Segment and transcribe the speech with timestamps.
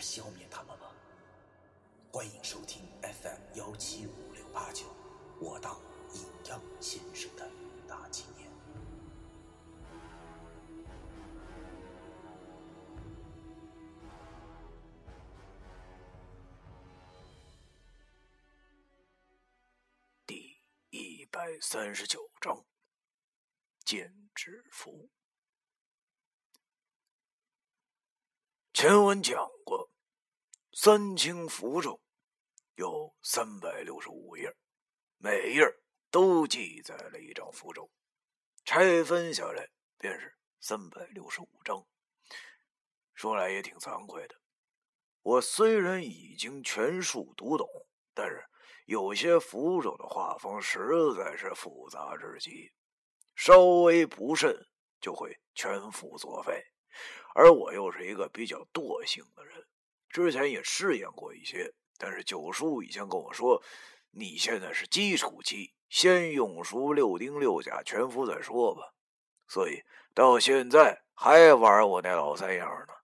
[0.00, 0.86] 而消灭他们吗？
[2.10, 4.86] 欢迎收听 FM 幺七五六八九，
[5.38, 5.78] 我当
[6.14, 7.46] 阴阳先生的
[7.86, 8.50] 大纪念。
[20.26, 22.64] 第一百三十九章，
[23.84, 25.10] 剑指符。
[28.80, 29.90] 前文讲过，
[30.72, 32.00] 三清符咒
[32.76, 34.56] 有三百六十五页，
[35.18, 35.62] 每页
[36.10, 37.90] 都记载了一张符咒，
[38.64, 41.86] 拆分下来便是三百六十五张。
[43.12, 44.34] 说来也挺惭愧的，
[45.20, 47.68] 我虽然已经全数读懂，
[48.14, 48.42] 但是
[48.86, 52.72] 有些符咒的画风实在是复杂至极，
[53.36, 54.56] 稍微不慎
[55.02, 56.64] 就会全副作废。
[57.34, 59.66] 而我又是一个比较惰性的人，
[60.08, 63.62] 之前也试验过一些，但是九叔以前跟我说，
[64.10, 68.92] 你现在是基础期，先用熟六丁六甲全符再说吧。
[69.46, 69.82] 所以
[70.14, 72.94] 到现在还玩我那老三样呢。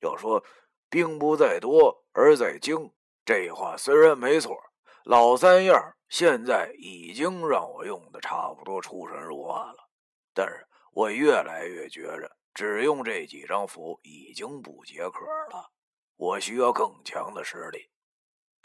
[0.00, 0.44] 要说
[0.90, 2.92] 兵不在多而在精，
[3.24, 4.56] 这话虽然没错，
[5.04, 9.88] 老三样现在已经让我用的差不多出神入化了，
[10.34, 12.36] 但是我越来越觉着。
[12.54, 15.72] 只用这几张符已经不解渴了，
[16.16, 17.90] 我需要更强的实力，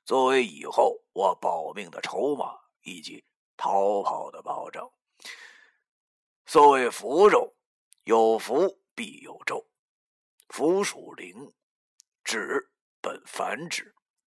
[0.05, 3.25] 作为以后我保命的筹码以及
[3.55, 4.89] 逃跑的保证。
[6.45, 7.55] 所谓符咒，
[8.03, 9.65] 有符必有咒。
[10.49, 11.53] 符属灵，
[12.23, 12.71] 指
[13.01, 13.93] 本凡指，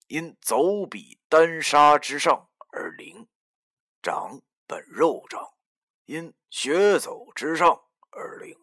[0.07, 3.25] 因走笔丹砂之上而灵；
[4.01, 5.53] 长本肉长，
[6.06, 7.81] 因血走之上
[8.12, 8.57] 而灵。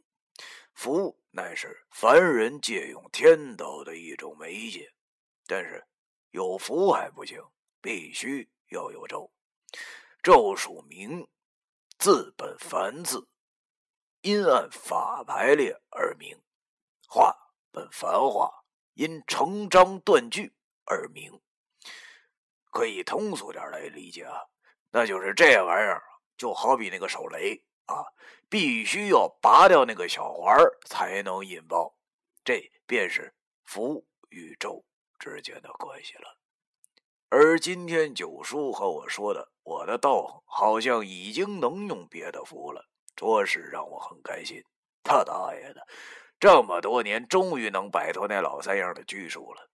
[0.78, 4.89] 符乃是凡人借用天道的一种媒介，
[5.44, 5.84] 但是
[6.31, 7.43] 有符还不行，
[7.81, 9.28] 必须要有咒。
[10.22, 11.27] 咒属名，
[11.99, 13.27] 字本凡字，
[14.21, 16.38] 因按法排列而名；
[17.09, 17.37] 画
[17.72, 18.49] 本繁画，
[18.94, 21.43] 因成章断句而名。
[22.71, 24.47] 可以通俗点来理解啊，
[24.91, 26.00] 那就是这玩意儿
[26.37, 27.65] 就好比那个手雷。
[28.48, 31.94] 必须要拔掉那个小环才能引爆，
[32.44, 34.84] 这便是符与咒
[35.19, 36.38] 之间的关系了。
[37.28, 44.62] 而今天九叔和我说的，我的道好像已经能用别的符了，着实让我很开心。
[45.03, 45.87] 他大爷的，
[46.41, 49.69] 这么多年终于能摆脱那老三样的拘束了。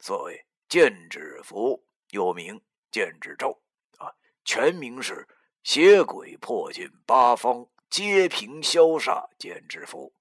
[0.00, 2.58] 所谓剑指符，又名
[2.90, 3.60] 剑指咒，
[3.98, 4.12] 啊，
[4.44, 5.28] 全名是。
[5.64, 10.14] 邪鬼破尽八方，皆凭消煞剑之符，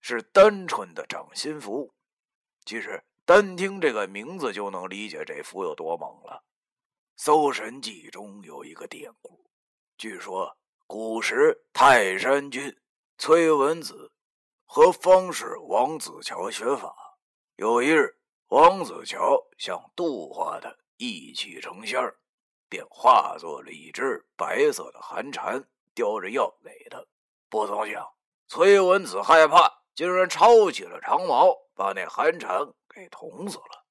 [0.00, 1.94] 是单纯的掌心符。
[2.64, 6.42] 其实单听这个名字就能理解这符有多猛了。
[7.22, 9.48] 《搜神记》中有一个典故，
[9.96, 12.76] 据说古时泰山君
[13.16, 14.10] 崔文子
[14.64, 16.92] 和方士王子乔学法。
[17.54, 21.96] 有一日，王子乔想度化他，一气成仙。
[22.68, 27.04] 便化作了一只白色的寒蝉，叼着药给他。
[27.48, 28.08] 不曾想，
[28.48, 33.84] 崔文子害怕，竟然抄起了长矛，把那寒蝉给捅死了。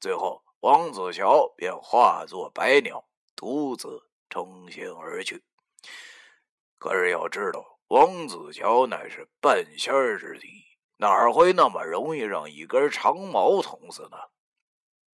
[0.00, 3.04] 最后，王子乔便化作白鸟，
[3.34, 5.42] 独自成仙而去。
[6.78, 10.48] 可是要知道，王子乔乃是半仙之体，
[10.98, 14.16] 哪会那么容易让一根长矛捅死呢？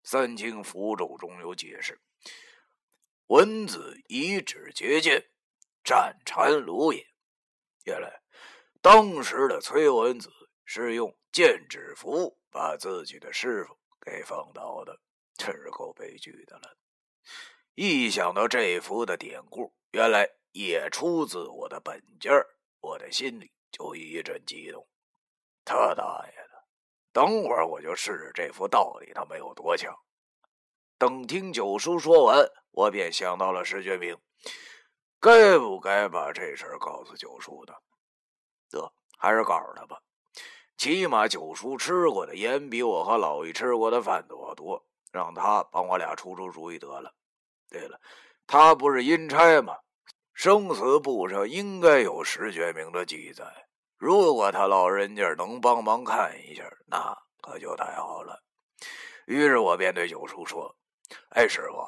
[0.03, 2.01] 三清符咒中有解释。
[3.27, 5.30] 文子以指结剑，
[5.83, 7.05] 战禅炉也。
[7.85, 8.21] 原来，
[8.81, 10.29] 当时的崔文子
[10.65, 14.99] 是用剑指符把自己的师傅给放倒的，
[15.35, 16.77] 真是够悲剧的了。
[17.73, 22.31] 一想到这幅的典故，原来也出自我的本家
[22.79, 24.87] 我的心里就一阵激动。
[25.63, 26.65] 他大爷的！
[27.13, 29.95] 等会儿我就试试这幅到底他没有多强。
[30.97, 34.17] 等听九叔说完，我便想到了石觉明，
[35.21, 37.73] 该不该把这事儿告诉九叔呢？
[38.71, 40.01] 得，还是告诉他吧。
[40.77, 47.13] 起码九叔吃过的盐比我和老易吃过的饭都要多，让他帮我俩出出主意得了。
[47.69, 48.01] 对了，
[48.47, 49.77] 他不是阴差吗？
[50.33, 53.45] 生死簿上应该有石觉明的记载。
[53.97, 58.41] 如果他老人家能帮忙看一下，那可就太好了。
[59.27, 60.75] 于是我便对九叔说
[61.29, 61.85] ：“哎，师傅，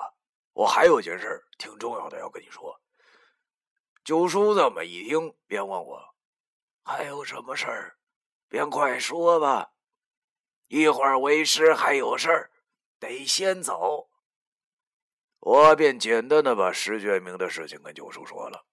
[0.53, 2.80] 我还有件事挺重要的要跟你说。”
[4.03, 6.15] 九叔这么一听，便问我
[6.83, 7.97] ：“还有什么事儿？
[8.50, 9.71] 便快说吧。
[10.67, 12.51] 一会儿为师还有事儿，
[13.00, 14.09] 得先走。”
[15.39, 18.65] 我便简单的把石觉明的事情跟九叔说了。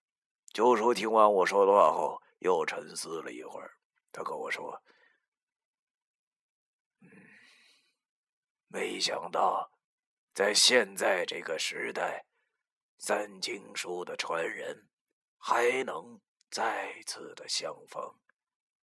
[0.53, 3.77] 九叔听完我说的话后，又沉思了一会儿，
[4.11, 4.83] 他跟我说：“，
[8.67, 9.71] 没想到，
[10.35, 12.25] 在现在这个时代，
[12.99, 14.90] 三经书的传人
[15.41, 16.21] 还能
[16.51, 18.15] 再次的相逢，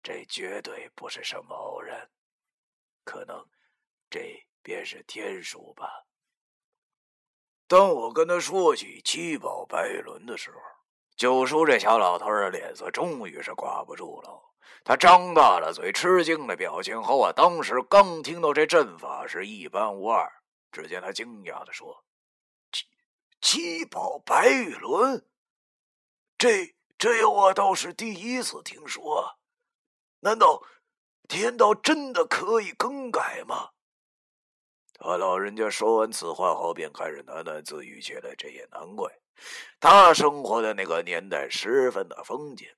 [0.03, 2.09] 这绝对不是什么偶然，
[3.05, 3.47] 可能
[4.09, 6.07] 这便是天数吧。”
[7.67, 10.59] 当我跟他说起七宝白玉轮的时候，
[11.17, 14.41] 九叔这小老头的脸色终于是挂不住了。
[14.85, 20.31] 他张大了嘴，吃惊的表情和我当时刚听到这阵法是一般无二。
[20.71, 22.05] 只见他惊讶的说
[22.71, 22.85] ：“七
[23.41, 25.27] 七宝白玉轮，
[26.39, 29.39] 这这我倒是第一次听说。
[30.21, 30.63] 难道
[31.29, 33.71] 天道真的可以更改吗？”
[34.97, 38.35] 他老人家说完此话后，便开始喃喃自语起来。
[38.37, 39.11] 这也难怪，
[39.81, 42.75] 他生活的那个年代十分的封建，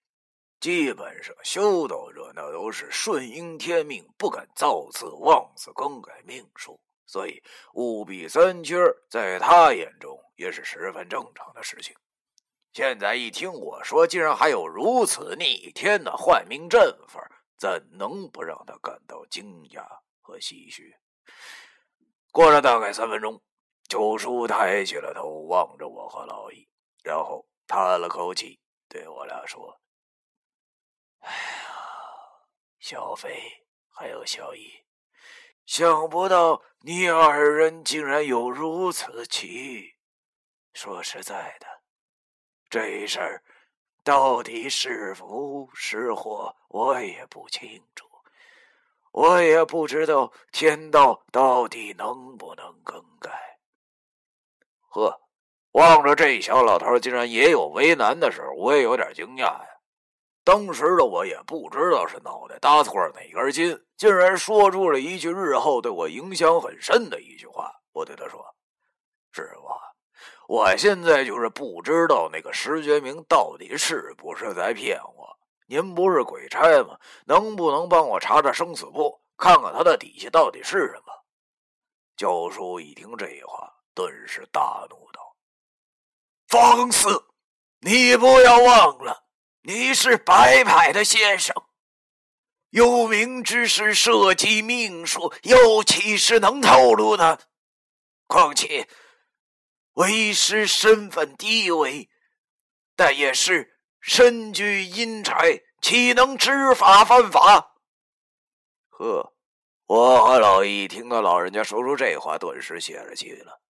[0.59, 7.43] 基本上修道者那都是顺应天命，不敢造次妄自更改命数，所以
[7.75, 8.77] 务必三缺
[9.11, 11.95] 在他眼中也是十分正常的事情。
[12.77, 17.27] 现在一听我说，竟然还有如此逆天的换命阵法，
[17.57, 19.83] 怎能不让他感到惊讶
[20.21, 20.95] 和唏嘘？
[22.31, 23.43] 过了大概三分钟，
[23.89, 26.69] 九叔抬起了头，望着我和老易，
[27.03, 29.81] 然后叹了口气，对我俩说
[31.25, 31.71] ：“哎呀，
[32.79, 33.43] 小飞
[33.89, 34.71] 还有小易，
[35.65, 39.97] 想不到你二人竟然有如此奇遇。
[40.75, 41.67] 说实在的，
[42.77, 43.43] 这事儿
[44.05, 48.07] 到底是福是祸，我也不清楚。”
[49.13, 53.31] 我也不知道天道到底能不能更改。
[54.91, 55.19] 呵，
[55.71, 59.67] 望着这小老头竟然也有为难的时候，我也有点惊讶呀。
[60.45, 67.75] 当时的我也不知道是脑袋搭错了哪根筋，竟然说出了一句日后对我影响很深的一句话。
[67.93, 68.45] 我对他说
[69.33, 69.67] ：“师傅，
[70.49, 75.37] 我现在就是不知道那个石觉明到底是不是在骗我。”
[75.69, 76.97] 您不是鬼差吗？
[77.25, 81.13] 能不能帮我查查生死簿，看看他的底细到底是什么？
[82.17, 85.35] 教叔一听这话，顿时大怒道
[86.47, 87.25] ：“放肆！
[87.81, 89.25] 你不要忘了，
[89.63, 91.53] 你是白派的先生，
[92.71, 97.41] 幽冥之士涉及命数，又岂是能透露的？
[98.29, 98.89] 况且
[99.97, 102.09] 为师身份低微，
[102.95, 103.75] 但也是。”
[104.09, 105.35] 身居阴差，
[105.81, 107.75] 岂能知法犯法？
[108.91, 109.35] 呵，
[109.87, 113.61] 我和老易听到老人家说出这话，顿时泄了气了。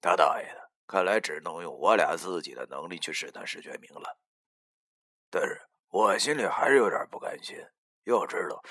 [0.00, 4.18] 他大爷的，看来只能用我俩自己的能力去试探石觉明了。
[5.28, 5.60] 但是
[5.90, 7.54] 我心里还是有点不甘心。
[8.04, 8.62] 要知道，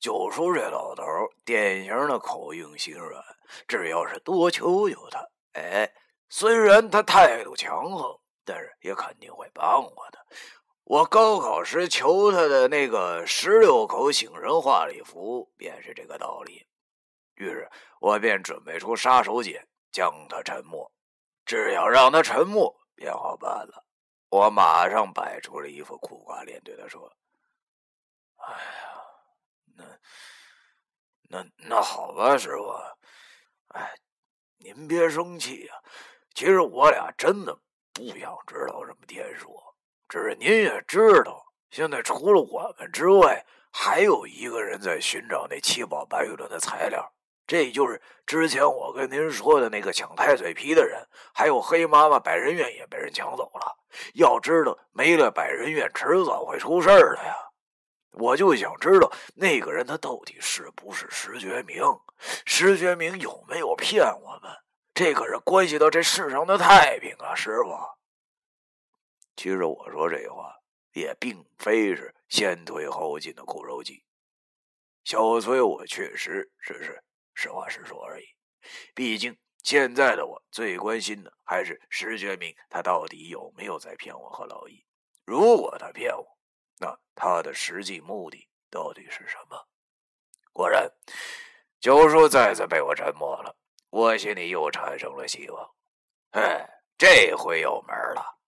[0.00, 1.04] 九叔这老头
[1.44, 3.22] 典型的口硬心软，
[3.68, 5.88] 只要是多求求他，哎，
[6.36, 10.18] 虽然他态度强横，但是也肯定会帮我的。
[10.82, 16.66] 我高考时求他的那个十六口醒人画礼符，便是这个道理。
[17.36, 20.90] 于是我便准备出杀手锏，将他沉默。
[21.46, 23.84] 只要让他沉默，便好办了。
[24.28, 27.16] 我马上摆出了一副苦瓜脸，对他说
[28.42, 29.04] ：“哎呀，
[29.76, 29.84] 那
[31.28, 32.72] 那那好吧，师傅。
[33.68, 33.94] 哎，
[34.56, 35.80] 您别生气呀。
[36.34, 37.56] 其实我俩真的
[37.92, 39.58] 不想知道什么天数。”
[40.08, 47.12] 只是您也知道，现在除了我们之外，还有一个人在寻找那七宝白玉轮的材料，
[47.46, 51.04] 这就是之前我跟您说的那个抢太岁皮的人。
[51.32, 53.76] 还有黑妈妈百人院也被人抢走了。
[54.14, 57.34] 要知道，没了百人院，迟早会出事儿的呀。
[58.12, 61.82] 我就想知道那个人他到底是不是石觉明？
[62.44, 64.52] 石觉明有没有骗我们？
[64.94, 67.76] 这可是关系到这世上的太平啊，师傅。
[69.34, 70.56] 其实我说这话
[70.92, 74.04] 也并非是先退后进的苦肉计。
[75.02, 77.02] 小崔，我确实只是
[77.34, 78.24] 实话实说而已。
[78.94, 84.86] 毕竟现在的我最关心的还是石觉明，他到底有没有在骗我和老易？
[85.24, 86.38] 如果他骗我，
[86.78, 89.66] 那他的实际目的到底是什么？
[90.52, 90.88] 果然，
[91.80, 93.56] 九叔再次被我沉默了。
[93.94, 95.74] 我心里又产生了希望。
[96.30, 98.40] 哎，这回有门了。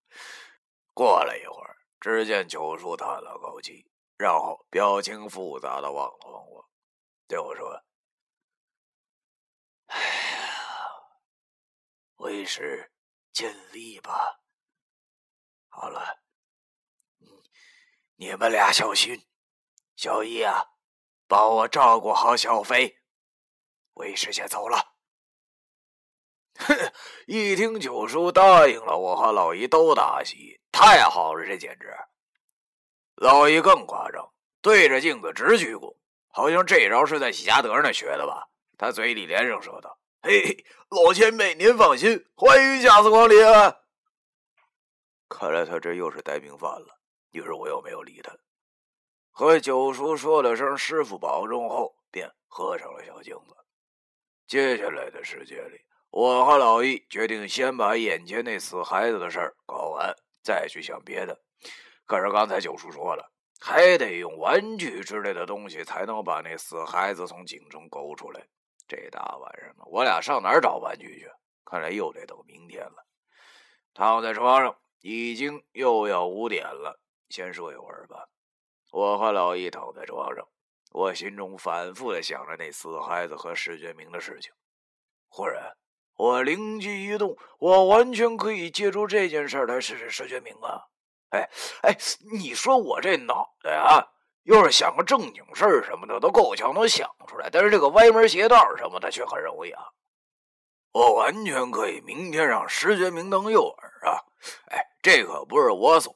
[0.93, 6.69] 过了一会儿，只见九叔叹了口气，然后表情复杂的望了望我，
[7.29, 7.81] 对我说
[9.87, 10.49] ：“哎呀，
[12.17, 12.93] 为师
[13.33, 14.41] 尽力吧。
[15.69, 16.25] 好了，
[18.17, 19.25] 你们俩小心，
[19.95, 20.73] 小易啊。”
[21.29, 22.99] 帮我照顾好小飞，
[23.95, 24.96] 为师先走了。
[26.59, 26.93] 哼！
[27.27, 31.95] 一听九叔答应了，我和老姨都大喜，太好了，这简直！
[33.17, 35.97] 老姨更夸张，对着镜子直鞠躬，
[36.29, 38.49] 好像这招是在喜家德那学的吧？
[38.79, 43.39] 他嘴里连声说道：“嘿嘿，老前辈您放心，欢迎下次光临。”
[45.29, 46.99] 看来他这又是带病犯了，
[47.33, 48.37] 于是我又没有理他。
[49.31, 53.57] 和九叔说了声“师傅保重”后，便合上了小镜子。
[54.47, 55.81] 接下来的时间里，
[56.19, 61.39] 我和老易决定先把眼前那死孩子的事儿搞完，再去想别的。
[62.07, 63.31] 可是刚才九叔说了，
[63.61, 68.41] 还得用玩具之类的东西才能把那死孩子从井中勾出来。
[68.89, 71.31] 这大晚上的，我俩上哪儿找玩具去？
[71.67, 73.07] 看来又得等明天了。
[73.93, 78.27] 躺在床上，已经又要五点了，先睡一会儿吧。
[78.91, 80.49] 我和老易躺在床上，
[80.93, 84.51] 我心中反复的想着那死孩子和石觉明的事情。
[85.29, 85.77] 忽然，
[86.17, 90.83] 我灵机一动，我完全可以借助这件事来试试石觉明啊！
[91.31, 91.49] 哎
[91.83, 91.97] 哎，
[92.33, 94.03] 你说我这脑袋啊，
[94.45, 99.83] 要是想个正经事儿什么的都够呛能想出来，但是这个歪门邪道什么的却很容易啊！
[100.93, 104.23] 我完全可以明天让石觉明当诱饵啊！
[104.71, 106.15] 哎，这可不是我损。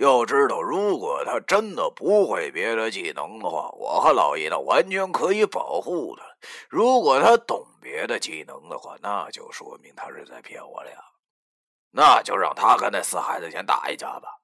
[0.00, 6.24] 要知道，如果他真的不会别的技能的话，我和老爷呢完全可以保护他；
[6.70, 10.94] 如果他懂别的技能的话，那就说明他是在骗我俩。
[11.90, 14.40] 那就让他跟那死孩子先打一架吧。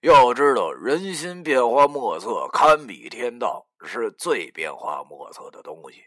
[0.00, 6.02] 要知道，人心变化莫测，堪比天道，是最变化莫测的东西。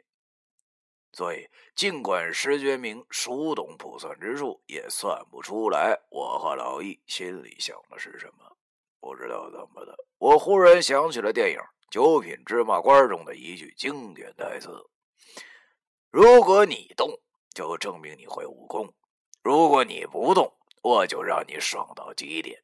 [1.13, 8.51] 所以，尽管石觉明熟懂卜算之术，也算不出来我和老易心里想的是什么。
[9.06, 11.60] 不知道怎么的，我忽然想起了电影
[11.92, 14.84] 《九品芝麻官》中的一句经典台词
[16.10, 17.12] ：“如果你动，
[17.54, 18.88] 就证明你会武功；
[19.44, 22.64] 如果你不动，我就让你爽到极点。”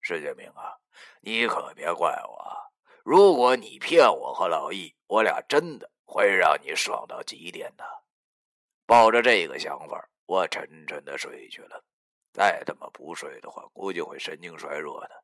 [0.00, 0.72] 石建明啊，
[1.20, 2.56] 你可别怪我啊！
[3.04, 7.84] 如果你骗我和老易，我俩真的会让你爽到极点的。
[8.86, 11.84] 抱着这个想法，我沉沉的睡去了。
[12.32, 15.17] 再他妈不睡的话，估计会神经衰弱的。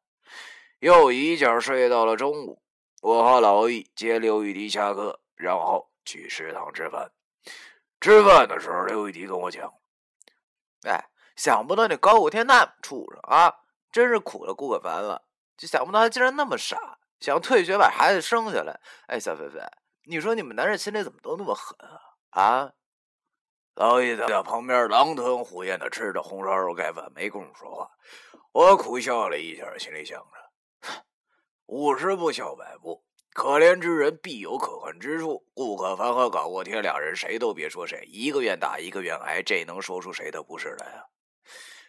[0.79, 2.63] 又一觉睡到了中午，
[3.01, 7.11] 我和老易接刘玉迪下课，然后去食堂吃饭。
[8.01, 9.73] 吃饭的时候，刘玉迪跟我讲
[10.87, 13.55] ：“哎，想不到你高古天那么畜生啊，
[13.91, 15.23] 真是苦了顾可凡了。
[15.57, 18.79] 就想不到他竟然那么傻，想退学把孩子生下来。
[19.07, 19.61] 哎，小菲菲，
[20.05, 21.77] 你说你们男人心里怎么都那么狠
[22.31, 22.43] 啊？
[22.43, 22.73] 啊？”
[23.77, 27.91] 老易在旁边狼吞虎咽的吃着红烧肉盖饭，没工夫说话。
[28.55, 30.89] 我苦笑了一下，心里想着：
[31.67, 35.45] 五十步笑百步，可怜之人必有可恨之处。
[35.55, 41.03] 顾可凡和高过天两人，谁都别说谁，一个愿打，一个愿挨，这能说出谁的不是来啊？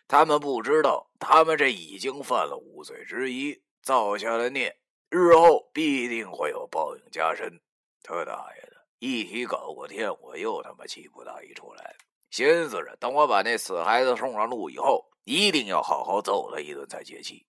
[0.08, 4.76] 他们不知道，他们这已经犯了五罪之一，造下了孽，
[5.12, 7.62] 日后必定会有报应加深。
[8.02, 8.78] 他大爷的！
[8.98, 11.96] 一提高过天，我又他妈气不打一处来，
[12.32, 15.06] 寻思着等我把那死孩子送上路以后。
[15.26, 17.46] 一定要好好揍他一顿才解气。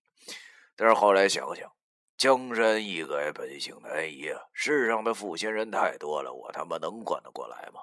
[0.75, 1.71] 但是后来想想，
[2.18, 4.40] 江山易改，本性难移啊！
[4.52, 7.80] 世上的负心人太多了，我他妈能管得过来吗？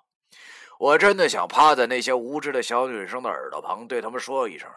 [0.79, 4.69] 我真的想趴在那些无知的小女生的耳朵旁，对他们说一声：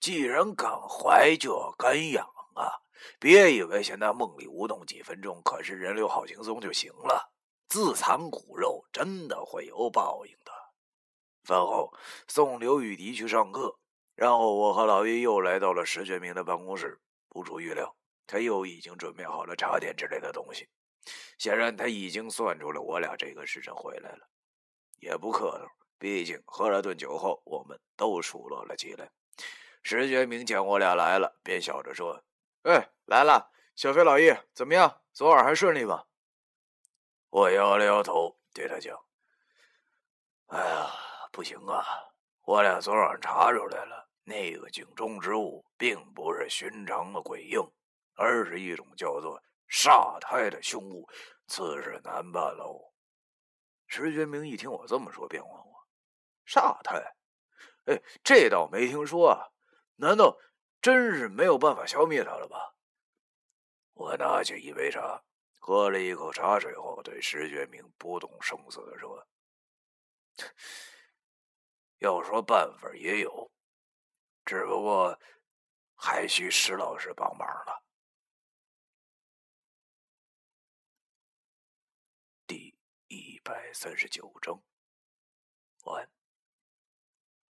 [0.00, 2.70] 既然敢怀，就要敢养啊！
[3.20, 7.32] 别以为现在梦里无动几分钟，可是人流好轻松就行了。
[7.68, 10.52] 自残骨肉，真的会有报应的。
[11.44, 11.92] 饭后
[12.26, 13.78] 送刘雨迪去上课。
[14.18, 17.00] 然后我和老易又来到了石觉明的办公室。
[17.28, 17.94] 不出预料，
[18.26, 20.68] 他又已经准备好了茶点之类的东西。
[21.38, 24.28] 显然，他已经算出了我俩这个时辰回来了。
[24.96, 29.08] 也不客套，毕竟喝了顿酒后，我们都熟络了起来。
[29.84, 32.20] 石觉明见我俩来了，便笑着说
[32.66, 35.00] ：“哎，来了，小飞老易，怎么样？
[35.12, 36.06] 昨晚还顺利吗？”
[37.30, 38.98] 我摇了摇头，对他讲
[40.48, 40.90] ：“哎呀，
[41.30, 41.84] 不行啊！
[42.42, 47.58] 我俩昨晚查出来了，那个井中之物并不是寻常的鬼婴，
[48.14, 51.08] 而是一种叫做煞胎的凶物，
[51.46, 52.92] 此事难办喽。”
[53.88, 55.86] 石觉明一听我这么说，便问我
[56.46, 57.02] ：“煞胎？
[57.86, 59.48] 哎，这倒没听说啊！
[59.96, 60.38] 难道
[60.82, 62.74] 真是没有办法消灭它了吧？”
[63.94, 65.24] 我拿起一杯茶。
[65.60, 69.26] 喝了一口茶水后，对石觉明不动声色的说
[71.98, 73.50] ：“要说办法也有，
[74.48, 75.20] 只不过
[75.94, 77.84] 还需石老师帮忙了。”
[82.48, 82.74] 第
[83.08, 84.58] 一百三十九章
[85.84, 86.17] 完。